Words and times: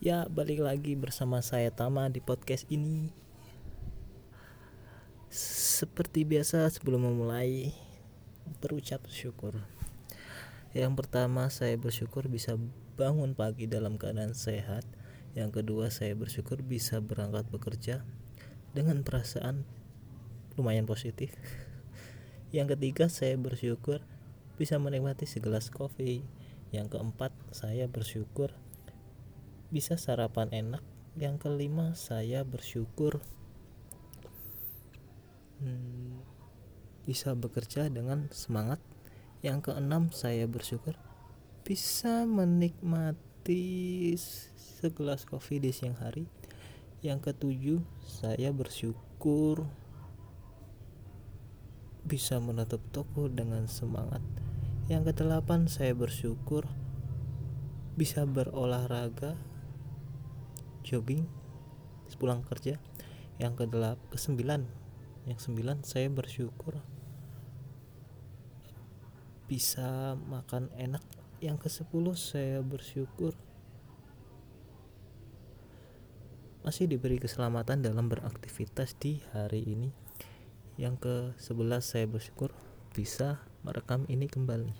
Ya, 0.00 0.24
balik 0.32 0.64
lagi 0.64 0.96
bersama 0.96 1.44
saya 1.44 1.68
Tama 1.68 2.08
di 2.08 2.24
podcast 2.24 2.64
ini. 2.72 3.12
Seperti 5.28 6.24
biasa 6.24 6.64
sebelum 6.72 7.04
memulai 7.04 7.76
berucap 8.64 9.04
syukur. 9.12 9.60
Yang 10.72 11.04
pertama 11.04 11.52
saya 11.52 11.76
bersyukur 11.76 12.32
bisa 12.32 12.56
bangun 12.96 13.36
pagi 13.36 13.68
dalam 13.68 14.00
keadaan 14.00 14.32
sehat. 14.32 14.88
Yang 15.36 15.60
kedua 15.60 15.92
saya 15.92 16.16
bersyukur 16.16 16.64
bisa 16.64 17.04
berangkat 17.04 17.52
bekerja 17.52 18.00
dengan 18.72 19.04
perasaan 19.04 19.68
lumayan 20.56 20.88
positif. 20.88 21.36
Yang 22.56 22.72
ketiga 22.72 23.12
saya 23.12 23.36
bersyukur 23.36 24.00
bisa 24.56 24.80
menikmati 24.80 25.28
segelas 25.28 25.68
kopi. 25.68 26.24
Yang 26.72 26.96
keempat 26.96 27.36
saya 27.52 27.84
bersyukur 27.84 28.56
bisa 29.70 29.94
sarapan 29.94 30.50
enak. 30.50 30.82
Yang 31.18 31.46
kelima 31.46 31.94
saya 31.94 32.46
bersyukur 32.46 33.22
hmm, 35.62 36.22
bisa 37.06 37.34
bekerja 37.34 37.86
dengan 37.90 38.30
semangat. 38.34 38.82
Yang 39.40 39.72
keenam 39.72 40.12
saya 40.12 40.44
bersyukur 40.44 40.98
bisa 41.64 42.28
menikmati 42.28 44.12
segelas 44.58 45.24
kopi 45.24 45.62
di 45.62 45.70
siang 45.72 45.96
hari. 45.96 46.26
Yang 47.00 47.32
ketujuh 47.32 47.80
saya 48.04 48.52
bersyukur 48.52 49.64
bisa 52.04 52.42
menutup 52.42 52.82
toko 52.92 53.30
dengan 53.30 53.70
semangat. 53.70 54.20
Yang 54.90 55.14
kedelapan 55.14 55.70
saya 55.70 55.94
bersyukur 55.94 56.66
bisa 57.94 58.24
berolahraga 58.24 59.38
jogging 60.86 61.26
sepulang 62.10 62.42
kerja. 62.44 62.76
Yang 63.40 63.64
kedelap 63.64 63.98
kesembilan 64.12 64.68
yang 65.24 65.38
sembilan 65.40 65.84
saya 65.84 66.08
bersyukur 66.12 66.80
bisa 69.48 70.16
makan 70.16 70.68
enak. 70.76 71.02
Yang 71.40 71.56
ke 71.64 71.68
sepuluh 71.72 72.12
saya 72.14 72.60
bersyukur 72.60 73.32
masih 76.60 76.84
diberi 76.84 77.16
keselamatan 77.16 77.80
dalam 77.80 78.12
beraktivitas 78.12 78.92
di 79.00 79.24
hari 79.32 79.64
ini. 79.64 79.88
Yang 80.76 80.94
ke 81.00 81.14
sebelas 81.40 81.88
saya 81.88 82.04
bersyukur 82.04 82.52
bisa 82.92 83.40
merekam 83.64 84.04
ini 84.12 84.28
kembali. 84.28 84.72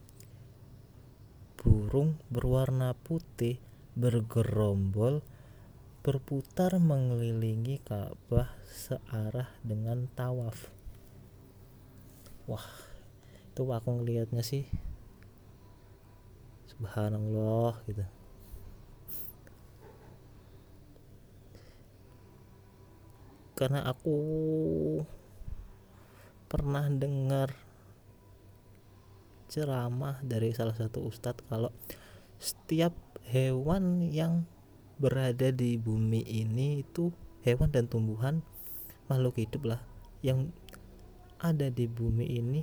burung 1.64 2.20
berwarna 2.28 2.92
putih 2.92 3.56
bergerombol 3.96 5.24
berputar 6.04 6.76
mengelilingi 6.76 7.80
Ka'bah 7.80 8.52
searah 8.68 9.48
dengan 9.64 10.04
tawaf. 10.12 10.68
Wah, 12.44 12.68
itu 13.48 13.64
aku 13.64 13.88
ngelihatnya 13.96 14.44
sih 14.44 14.68
subhanallah 16.68 17.80
gitu. 17.88 18.04
Karena 23.56 23.88
aku 23.88 24.18
pernah 26.44 26.84
dengar 26.92 27.63
ceramah 29.54 30.18
dari 30.26 30.50
salah 30.50 30.74
satu 30.74 31.06
ustadz 31.06 31.46
kalau 31.46 31.70
setiap 32.42 32.90
hewan 33.30 34.10
yang 34.10 34.50
berada 34.98 35.54
di 35.54 35.78
bumi 35.78 36.26
ini 36.26 36.82
itu 36.82 37.14
hewan 37.46 37.70
dan 37.70 37.86
tumbuhan 37.86 38.42
makhluk 39.06 39.38
hidup 39.38 39.62
lah. 39.62 39.80
Yang 40.26 40.50
ada 41.38 41.70
di 41.70 41.86
bumi 41.86 42.26
ini 42.26 42.62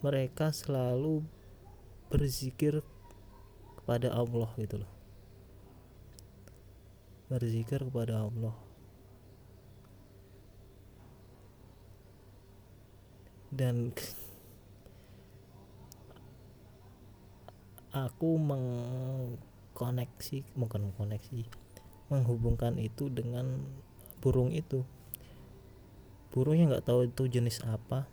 mereka 0.00 0.48
selalu 0.48 1.20
berzikir 2.08 2.80
kepada 3.76 4.14
Allah 4.16 4.48
gitu 4.56 4.80
loh. 4.80 4.92
Berzikir 7.28 7.84
kepada 7.84 8.24
Allah. 8.26 8.56
Dan 13.50 13.90
aku 17.90 18.38
meng 18.38 18.66
koneksi 19.74 20.46
bukan 20.54 20.94
koneksi 20.94 21.46
menghubungkan 22.10 22.78
itu 22.78 23.10
dengan 23.10 23.66
burung 24.22 24.54
itu. 24.54 24.86
Burungnya 26.30 26.76
nggak 26.76 26.86
tahu 26.86 27.10
itu 27.10 27.26
jenis 27.26 27.62
apa. 27.66 28.06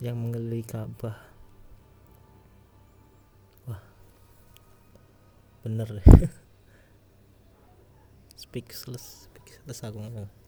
Yang 0.00 0.16
mengelilingi 0.16 0.64
Ka'bah 0.64 1.16
wah 3.68 3.84
bener 5.60 6.00
speechless 8.40 9.28
speechless 9.28 9.84
aku 9.84 10.00
ngomong 10.00 10.39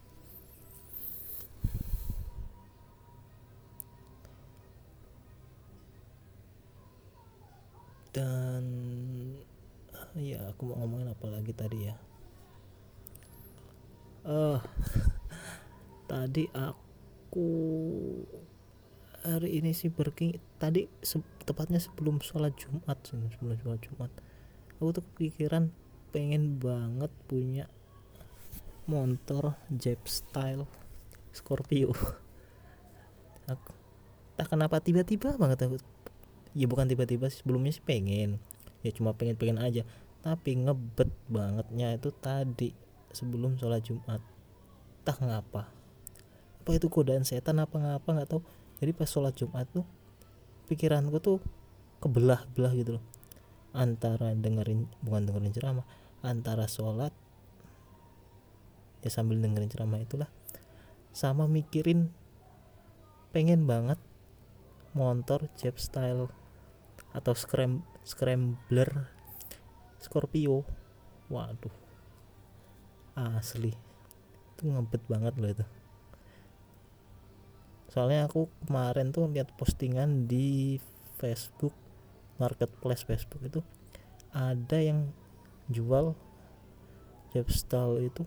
lagi 11.52 11.60
tadi 11.60 11.78
ya. 11.84 11.96
Uh, 14.24 14.60
tadi 16.10 16.48
aku 16.56 17.48
hari 19.22 19.60
ini 19.60 19.76
sih 19.76 19.92
pergi 19.92 20.40
tadi 20.56 20.88
se 21.04 21.20
tepatnya 21.44 21.78
sebelum 21.78 22.24
sholat 22.24 22.56
Jumat 22.56 22.96
sebelum 23.04 23.58
sholat 23.60 23.80
Jumat. 23.84 24.10
Aku 24.80 24.96
tuh 24.96 25.04
kepikiran 25.12 25.68
pengen 26.10 26.56
banget 26.56 27.12
punya 27.28 27.68
motor 28.88 29.60
Jeep 29.68 30.00
style 30.08 30.64
Scorpio. 31.36 31.92
Aku 33.52 33.70
entah 34.32 34.48
kenapa 34.48 34.80
tiba-tiba 34.80 35.36
banget 35.36 35.68
aku. 35.68 35.76
Ya 36.56 36.64
bukan 36.64 36.88
tiba-tiba 36.88 37.28
sebelumnya 37.28 37.76
sih 37.76 37.84
pengen. 37.84 38.40
Ya 38.80 38.90
cuma 38.96 39.12
pengen-pengen 39.12 39.60
aja 39.60 39.84
tapi 40.22 40.54
ngebet 40.54 41.10
bangetnya 41.26 41.98
itu 41.98 42.14
tadi 42.14 42.70
sebelum 43.10 43.58
sholat 43.58 43.82
Jumat. 43.82 44.22
Tak 45.02 45.18
ngapa. 45.18 45.66
Apa 46.62 46.70
itu 46.70 46.86
godaan 46.86 47.26
setan 47.26 47.58
apa 47.58 47.74
ngapa 47.74 48.06
nggak 48.06 48.28
tahu. 48.30 48.40
Jadi 48.78 48.90
pas 48.94 49.10
sholat 49.10 49.34
Jumat 49.34 49.66
tuh 49.74 49.82
pikiranku 50.70 51.18
tuh 51.18 51.42
kebelah-belah 51.98 52.72
gitu 52.78 52.96
loh. 52.98 53.04
Antara 53.74 54.30
dengerin 54.32 54.86
bukan 55.02 55.26
dengerin 55.26 55.52
ceramah 55.52 55.86
antara 56.22 56.70
sholat 56.70 57.10
ya 59.02 59.10
sambil 59.10 59.42
dengerin 59.42 59.66
ceramah 59.66 59.98
itulah 59.98 60.30
sama 61.10 61.50
mikirin 61.50 62.14
pengen 63.34 63.66
banget 63.66 63.98
motor 64.94 65.50
Jeep 65.58 65.82
style 65.82 66.30
atau 67.10 67.34
scram 67.34 67.82
scrambler 68.06 69.10
Scorpio. 70.02 70.66
Waduh. 71.30 71.70
Asli. 73.14 73.70
Itu 74.52 74.66
ngebet 74.66 75.02
banget 75.06 75.34
loh 75.38 75.50
itu. 75.54 75.66
Soalnya 77.92 78.26
aku 78.26 78.48
kemarin 78.66 79.14
tuh 79.14 79.28
lihat 79.30 79.54
postingan 79.54 80.26
di 80.26 80.80
Facebook 81.20 81.76
marketplace 82.40 83.04
Facebook 83.04 83.44
itu 83.46 83.60
ada 84.32 84.80
yang 84.80 85.12
jual 85.68 86.16
Jepstyle 87.30 88.02
itu 88.02 88.26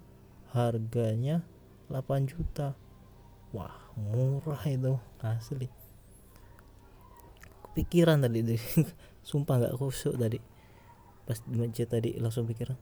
harganya 0.53 1.43
8 1.91 2.29
juta. 2.29 2.73
Wah 3.51 3.91
murah 3.99 4.63
itu. 4.69 4.95
Asli. 5.21 5.67
Kepikiran 7.69 8.21
tadi 8.23 8.55
sumpah 9.29 9.59
nggak 9.59 9.75
kusuk 9.81 10.15
tadi 10.15 10.54
pas 11.25 11.41
di 11.41 11.57
masjid 11.57 11.89
tadi 11.89 12.17
langsung 12.21 12.45
pikiran 12.45 12.77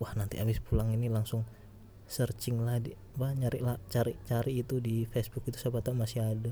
wah 0.00 0.16
nanti 0.16 0.40
habis 0.40 0.58
pulang 0.64 0.90
ini 0.96 1.12
langsung 1.12 1.44
searching 2.10 2.66
lah 2.66 2.82
di 2.82 2.90
bah, 3.14 3.30
nyari 3.36 3.62
lah 3.62 3.78
cari 3.86 4.18
cari 4.26 4.58
itu 4.64 4.82
di 4.82 5.06
Facebook 5.06 5.46
itu 5.46 5.62
siapa 5.62 5.78
tahu 5.78 5.94
masih 5.94 6.26
ada. 6.26 6.50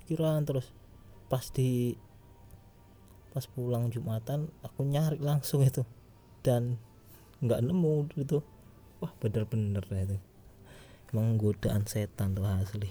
Pikiran 0.00 0.46
terus. 0.48 0.72
Pas 1.28 1.44
di 1.52 1.92
pas 3.28 3.44
pulang 3.44 3.92
jumatan 3.92 4.48
aku 4.64 4.88
nyari 4.88 5.20
langsung 5.20 5.60
itu. 5.60 5.84
Dan 6.40 6.80
nggak 7.44 7.60
nemu 7.60 8.08
itu. 8.16 8.40
Wah 9.04 9.12
bener-bener 9.20 9.84
itu. 9.84 10.16
Emang 11.12 11.36
godaan 11.36 11.84
setan 11.84 12.32
tuh 12.32 12.48
asli. 12.48 12.88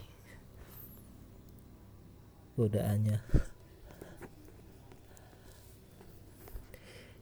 Godaannya 2.54 3.18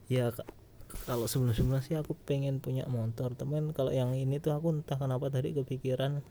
ya 0.05 0.29
kalau 1.05 1.25
sebelum-sebelumnya 1.25 1.81
sih 1.83 1.97
aku 1.97 2.15
pengen 2.25 2.61
punya 2.63 2.85
motor 2.87 3.33
temen 3.33 3.73
kalau 3.75 3.91
yang 3.91 4.13
ini 4.13 4.37
tuh 4.39 4.55
aku 4.55 4.71
entah 4.71 4.95
kenapa 4.95 5.27
tadi 5.33 5.51
kepikiran 5.51 6.23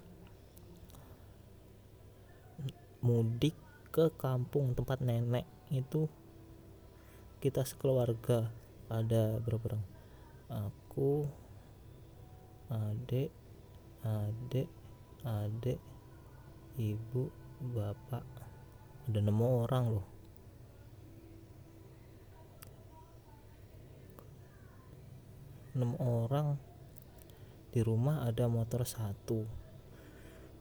mudik 3.05 3.53
ke 3.93 4.09
kampung 4.17 4.73
tempat 4.73 5.05
nenek 5.05 5.45
itu 5.69 6.09
kita 7.45 7.61
sekeluarga. 7.69 8.49
Ada 8.89 9.37
berapa 9.45 9.77
orang? 9.77 9.85
Aku 10.49 11.29
adik 12.73 13.29
adik 14.01 14.69
adik 15.21 15.77
ibu 16.81 17.29
bapak. 17.61 18.25
Ada 19.05 19.21
enam 19.21 19.45
orang 19.45 20.01
loh 20.01 20.14
enam 25.75 25.99
orang. 25.99 26.57
Di 27.75 27.83
rumah 27.83 28.23
ada 28.23 28.47
motor 28.47 28.87
satu. 28.87 29.43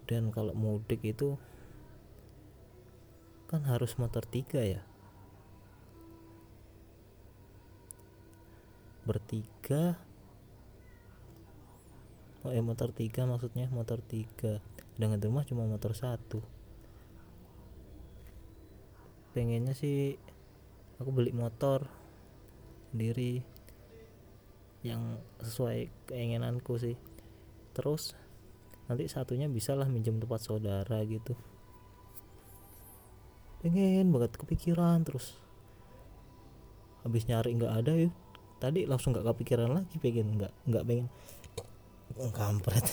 Dan 0.09 0.33
kalau 0.33 0.51
mudik 0.57 1.05
itu 1.05 1.37
kan 3.47 3.63
harus 3.69 3.95
motor 4.01 4.25
tiga 4.25 4.65
ya? 4.65 4.81
Bertiga? 9.05 10.01
Oh 12.43 12.51
ya 12.51 12.59
motor 12.59 12.91
tiga 12.91 13.23
maksudnya 13.29 13.69
motor 13.69 14.01
tiga. 14.03 14.59
Dengan 14.97 15.21
di 15.21 15.29
rumah 15.29 15.45
cuma 15.45 15.69
motor 15.69 15.95
satu. 15.95 16.41
Pengennya 19.37 19.77
sih 19.77 20.17
aku 20.97 21.09
beli 21.13 21.31
motor 21.31 21.87
sendiri 22.91 23.52
yang 24.83 25.17
sesuai 25.39 26.11
keinginanku 26.11 26.75
sih. 26.75 26.99
Terus 27.71 28.13
nanti 28.91 29.07
satunya 29.07 29.47
bisalah 29.47 29.87
minjem 29.87 30.19
tempat 30.19 30.43
saudara 30.43 31.01
gitu. 31.07 31.33
Pengen 33.63 34.11
banget 34.11 34.35
kepikiran 34.35 35.07
terus 35.07 35.39
habis 37.03 37.27
nyari 37.27 37.55
nggak 37.59 37.73
ada 37.83 37.91
ya 37.99 38.07
tadi 38.63 38.87
langsung 38.87 39.11
nggak 39.11 39.27
kepikiran 39.27 39.75
lagi 39.75 39.99
pengen 39.99 40.35
nggak 40.35 40.53
nggak 40.67 40.83
pengen. 40.83 41.07
Kampret. 42.35 42.85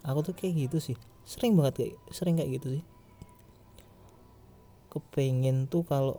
Aku 0.00 0.24
tuh 0.24 0.32
kayak 0.32 0.68
gitu 0.68 0.80
sih. 0.80 0.96
Sering 1.28 1.54
banget 1.54 1.74
kayak 1.76 1.94
sering 2.10 2.40
kayak 2.40 2.60
gitu 2.60 2.80
sih. 2.80 2.84
Kepengen 4.90 5.68
tuh 5.68 5.84
kalau 5.84 6.18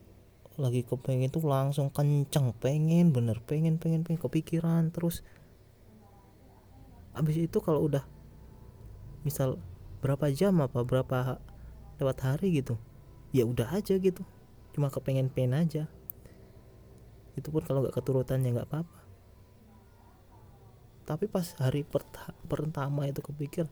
lagi 0.62 0.86
kepengen 0.86 1.34
tuh 1.34 1.42
langsung 1.44 1.90
kenceng 1.90 2.54
pengen 2.62 3.10
bener 3.10 3.42
pengen 3.42 3.82
pengen 3.82 4.06
pengen 4.06 4.22
kepikiran 4.22 4.94
terus. 4.94 5.26
Habis 7.18 7.50
itu 7.50 7.58
kalau 7.60 7.90
udah 7.90 8.06
misal 9.26 9.58
berapa 10.00 10.30
jam 10.30 10.62
apa 10.62 10.86
berapa 10.86 11.42
lewat 11.98 12.18
hari 12.22 12.62
gitu 12.62 12.78
ya 13.34 13.44
udah 13.44 13.74
aja 13.74 13.98
gitu. 13.98 14.22
Cuma 14.72 14.88
kepengen 14.94 15.28
pengen 15.34 15.58
aja. 15.58 15.84
Itu 17.36 17.50
pun 17.50 17.66
kalau 17.66 17.82
nggak 17.84 17.98
keturutan 17.98 18.46
ya 18.46 18.54
nggak 18.54 18.70
apa-apa. 18.70 19.00
Tapi 21.10 21.26
pas 21.28 21.44
hari 21.58 21.84
pertama 22.48 23.10
itu 23.10 23.20
kepikir 23.20 23.66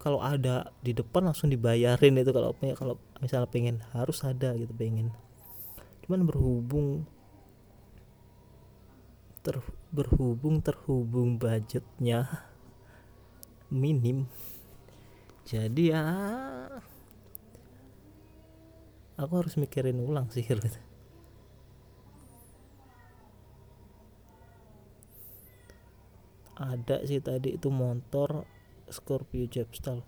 kalau 0.00 0.24
ada 0.24 0.72
di 0.80 0.96
depan 0.96 1.28
langsung 1.28 1.52
dibayarin 1.52 2.16
itu 2.16 2.32
kalau 2.32 2.56
kalau 2.72 2.96
misalnya 3.20 3.48
pengen 3.52 3.84
harus 3.92 4.24
ada 4.24 4.56
gitu 4.56 4.72
pengen 4.72 5.12
cuman 6.10 6.26
berhubung 6.26 7.06
ter 9.46 9.62
berhubung 9.94 10.58
terhubung 10.58 11.38
budgetnya 11.38 12.26
minim. 13.70 14.26
Jadi 15.46 15.94
ya 15.94 16.02
aku 19.14 19.32
harus 19.38 19.54
mikirin 19.54 20.02
ulang 20.02 20.26
sih 20.34 20.42
ada 26.58 27.06
sih 27.06 27.22
tadi 27.22 27.54
itu 27.54 27.70
motor 27.70 28.50
Scorpio 28.90 29.46
Jepstyle 29.46 30.02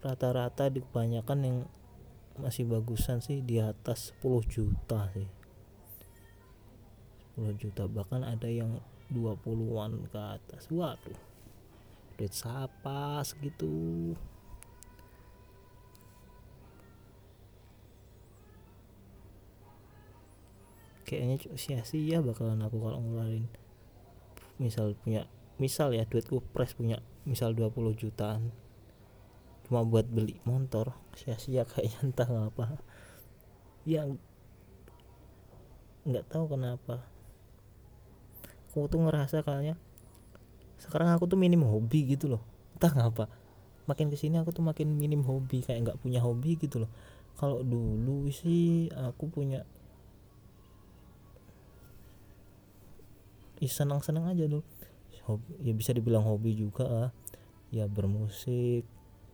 rata-rata 0.00 0.72
di 0.72 0.80
yang 0.80 1.68
masih 2.40 2.64
bagusan 2.64 3.20
sih 3.20 3.44
di 3.44 3.60
atas 3.60 4.16
10 4.24 4.48
juta 4.48 5.12
sih. 5.12 5.28
10 7.36 7.54
juta 7.60 7.84
bahkan 7.86 8.24
ada 8.24 8.48
yang 8.48 8.80
20-an 9.12 10.08
ke 10.08 10.18
atas. 10.18 10.66
Waduh 10.72 11.30
duit 12.20 12.36
siapa 12.36 13.24
segitu 13.24 14.12
kayaknya 21.08 21.40
sia-sia 21.56 22.20
bakalan 22.20 22.60
aku 22.60 22.76
kalau 22.76 23.00
ngeluarin 23.00 23.48
misal 24.60 24.92
punya 25.00 25.24
misal 25.56 25.96
ya 25.96 26.04
duitku 26.04 26.44
press 26.52 26.76
punya 26.76 27.00
misal 27.24 27.56
20 27.56 27.72
jutaan 27.96 28.52
cuma 29.70 29.86
buat 29.86 30.02
beli 30.10 30.42
motor 30.42 30.98
sia-sia 31.14 31.62
kayaknya 31.62 32.02
entah 32.02 32.26
ngapa 32.26 32.82
yang 33.86 34.18
nggak 36.02 36.26
tahu 36.26 36.50
kenapa. 36.58 37.06
Aku 38.74 38.90
tuh 38.90 38.98
ngerasa 38.98 39.46
kayaknya 39.46 39.78
sekarang 40.82 41.14
aku 41.14 41.30
tuh 41.30 41.38
minim 41.38 41.62
hobi 41.62 42.02
gitu 42.18 42.34
loh. 42.34 42.42
Entah 42.74 42.90
ngapa 42.98 43.30
makin 43.86 44.10
ke 44.10 44.18
sini 44.18 44.42
aku 44.42 44.50
tuh 44.50 44.66
makin 44.66 44.90
minim 44.98 45.22
hobi 45.22 45.62
kayak 45.62 45.86
nggak 45.86 45.98
punya 46.02 46.18
hobi 46.18 46.58
gitu 46.58 46.82
loh. 46.82 46.90
Kalau 47.38 47.62
dulu 47.62 48.26
sih 48.34 48.90
aku 48.90 49.30
punya 49.30 49.62
ya 53.62 53.70
senang-senang 53.70 54.26
aja 54.34 54.50
dulu. 54.50 54.66
Hobi, 55.30 55.62
ya 55.62 55.72
bisa 55.78 55.94
dibilang 55.94 56.26
hobi 56.26 56.58
juga 56.58 56.90
lah. 56.90 57.10
Ya 57.70 57.86
bermusik 57.86 58.82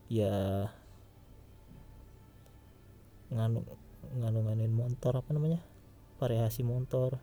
ya 0.07 0.71
nganu 3.35 3.67
nganu 4.17 4.39
nganuin 4.47 4.75
motor 4.75 5.19
apa 5.19 5.31
namanya? 5.35 5.61
Variasi 6.17 6.65
motor 6.65 7.21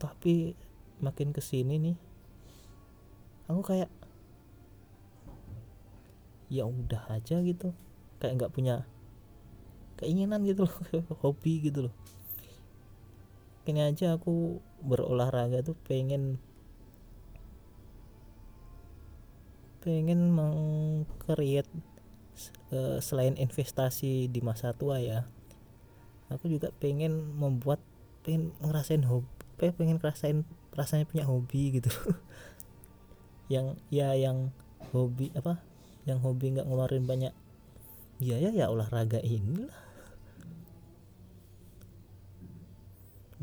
tapi 0.00 0.56
makin 0.98 1.30
ke 1.30 1.40
sini 1.44 1.76
nih 1.76 1.96
aku 3.46 3.60
kayak 3.60 3.90
ya 6.48 6.64
udah 6.64 7.08
aja 7.12 7.40
gitu. 7.42 7.74
Kayak 8.20 8.34
nggak 8.40 8.54
punya 8.54 8.86
keinginan 10.00 10.42
gitu 10.46 10.66
loh 10.66 10.76
hobi 11.22 11.64
gitu 11.64 11.90
loh. 11.90 11.94
Ini 13.64 13.90
aja 13.92 14.20
aku 14.20 14.60
berolahraga 14.84 15.64
tuh 15.64 15.76
pengen 15.88 16.36
pengen 19.84 20.32
mengcreate 20.32 21.68
uh, 22.72 22.96
selain 23.04 23.36
investasi 23.36 24.32
di 24.32 24.40
masa 24.40 24.72
tua 24.72 24.98
ya 24.98 25.28
aku 26.32 26.48
juga 26.48 26.72
pengen 26.80 27.36
membuat 27.36 27.78
pengen 28.24 28.56
ngerasain 28.64 29.04
hobi 29.04 29.28
pengen 29.60 30.00
ngerasain 30.00 30.42
rasanya 30.74 31.06
punya 31.06 31.24
hobi 31.24 31.78
gitu. 31.78 31.88
Yang 33.52 33.78
ya 33.92 34.12
yang 34.16 34.50
hobi 34.92 35.30
apa 35.36 35.62
yang 36.04 36.20
hobi 36.20 36.52
nggak 36.52 36.66
ngeluarin 36.68 37.04
banyak 37.08 37.32
biaya 38.20 38.52
ya 38.52 38.68
olahraga 38.72 39.20
ini 39.20 39.68
lah 39.68 39.80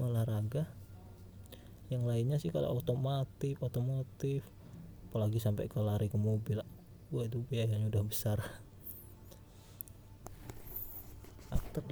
olahraga. 0.02 0.66
Yang 1.94 2.04
lainnya 2.08 2.38
sih 2.42 2.50
kalau 2.50 2.82
otomotif 2.82 3.62
otomotif 3.62 4.42
apalagi 5.12 5.44
sampai 5.44 5.68
ke 5.68 5.75
lari 5.84 6.08
ke 6.08 6.15
mobil. 6.15 6.63
Wah 7.12 7.27
itu 7.27 7.44
biayanya 7.44 7.91
udah 7.91 8.03
besar. 8.08 8.39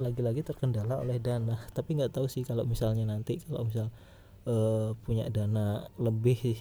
Lagi-lagi 0.00 0.40
terkendala 0.40 0.96
oleh 1.04 1.20
dana. 1.20 1.60
Tapi 1.76 2.00
nggak 2.00 2.16
tahu 2.16 2.32
sih 2.32 2.48
kalau 2.48 2.64
misalnya 2.64 3.04
nanti 3.04 3.36
kalau 3.44 3.68
misal 3.68 3.92
uh, 4.48 4.96
punya 5.04 5.28
dana 5.28 5.84
lebih 6.00 6.56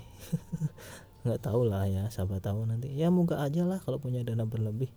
nggak 1.24 1.40
tahu 1.40 1.64
lah 1.64 1.88
ya 1.88 2.12
siapa 2.12 2.44
tahu 2.44 2.68
nanti. 2.68 2.92
Ya 2.92 3.08
moga 3.08 3.40
aja 3.40 3.64
lah 3.64 3.80
kalau 3.80 4.04
punya 4.04 4.20
dana 4.28 4.44
berlebih. 4.44 4.92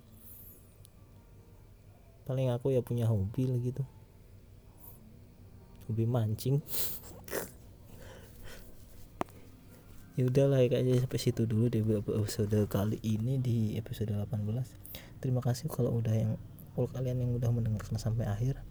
Paling 2.26 2.50
aku 2.50 2.74
ya 2.74 2.82
punya 2.82 3.06
hobi 3.06 3.46
gitu. 3.62 3.86
Hobi 5.86 6.10
mancing 6.10 6.58
ya 10.18 10.28
udahlah 10.28 10.60
kayaknya 10.64 11.00
sampai 11.00 11.20
situ 11.20 11.48
dulu 11.48 11.72
deh 11.72 11.80
episode 11.80 12.56
kali 12.68 13.00
ini 13.00 13.40
di 13.40 13.74
episode 13.80 14.12
18 14.12 14.28
terima 15.24 15.40
kasih 15.40 15.72
kalau 15.72 15.96
udah 15.96 16.12
yang 16.12 16.36
kalau 16.72 16.88
kalian 16.88 17.20
yang 17.20 17.30
udah 17.36 17.50
mendengarkan 17.52 18.00
sampai 18.00 18.24
akhir. 18.28 18.64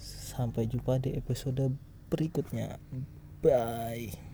Sampai 0.00 0.68
jumpa 0.70 1.00
di 1.02 1.16
episode 1.16 1.74
berikutnya. 2.08 2.80
Bye 3.44 4.27